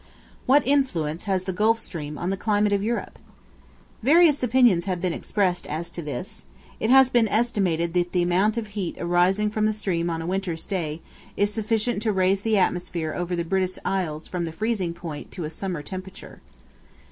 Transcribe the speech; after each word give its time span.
What 0.47 0.65
influence 0.65 1.25
has 1.25 1.43
the 1.43 1.53
Gulf 1.53 1.79
Stream 1.79 2.17
on 2.17 2.31
the 2.31 2.35
climate 2.35 2.73
of 2.73 2.81
Europe? 2.81 3.19
Various 4.01 4.41
opinions 4.41 4.85
have 4.85 4.99
been 4.99 5.13
expressed 5.13 5.67
as 5.67 5.91
to 5.91 6.01
this. 6.01 6.47
It 6.79 6.89
has 6.89 7.11
been 7.11 7.27
estimated 7.27 7.93
that 7.93 8.11
the 8.11 8.23
amount 8.23 8.57
of 8.57 8.69
heat 8.73 8.95
arising 8.99 9.51
from 9.51 9.67
the 9.67 9.73
stream 9.73 10.09
on 10.09 10.19
a 10.19 10.25
winter's 10.25 10.65
day, 10.65 11.01
is 11.37 11.53
sufficient 11.53 12.01
to 12.01 12.11
raise 12.11 12.41
the 12.41 12.57
atmosphere 12.57 13.13
over 13.13 13.35
the 13.35 13.43
British 13.45 13.77
Isles 13.85 14.27
from 14.27 14.45
the 14.45 14.51
freezing 14.51 14.95
point 14.95 15.29
to 15.33 15.43
a 15.43 15.51
summer 15.51 15.83
temperature. 15.83 16.41